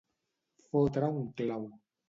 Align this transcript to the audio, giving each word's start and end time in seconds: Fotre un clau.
Fotre 0.69 1.11
un 1.21 1.31
clau. 1.43 1.71